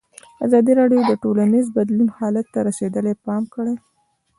ازادي 0.45 0.71
راډیو 0.81 1.01
د 1.05 1.11
ټولنیز 1.23 1.65
بدلون 1.77 2.09
حالت 2.17 2.45
ته 2.53 2.59
رسېدلي 2.69 3.13
پام 3.25 3.43
کړی. 3.53 3.75